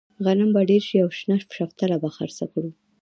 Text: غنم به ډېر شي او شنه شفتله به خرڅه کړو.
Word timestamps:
غنم 0.25 0.49
به 0.55 0.61
ډېر 0.69 0.81
شي 0.87 0.97
او 1.03 1.09
شنه 1.19 1.35
شفتله 1.57 1.95
به 2.01 2.09
خرڅه 2.15 2.45
کړو. 2.51 2.69